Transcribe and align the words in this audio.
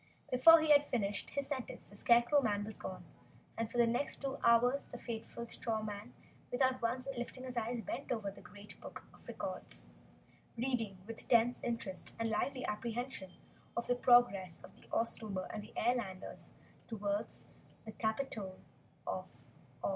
Before 0.31 0.59
he 0.61 0.71
had 0.71 0.87
finished 0.87 1.29
his 1.29 1.45
sentence 1.45 1.85
the 1.85 1.95
Scarecrow 1.95 2.41
was 2.63 2.75
gone, 2.79 3.05
and 3.55 3.69
for 3.71 3.77
the 3.77 3.85
next 3.85 4.19
two 4.19 4.39
hours 4.43 4.87
the 4.87 4.97
faithful 4.97 5.45
Straw 5.45 5.83
Man, 5.83 6.15
without 6.51 6.81
once 6.81 7.07
lifting 7.15 7.43
his 7.43 7.55
eyes, 7.55 7.81
bent 7.83 8.11
over 8.11 8.31
the 8.31 8.41
great 8.41 8.81
book 8.81 9.05
of 9.13 9.27
records, 9.27 9.91
reading 10.57 10.97
with 11.05 11.27
tense 11.27 11.59
interest 11.61 12.15
and 12.19 12.31
lively 12.31 12.65
apprehension 12.65 13.29
of 13.77 13.85
the 13.85 13.93
progress 13.93 14.59
of 14.63 14.75
the 14.75 14.87
Oztober 14.87 15.45
and 15.53 15.61
the 15.61 15.73
Airlanders 15.77 16.49
toward 16.87 17.27
the 17.85 17.91
Capitol 17.91 18.57
of 19.05 19.27
Oz. 19.83 19.89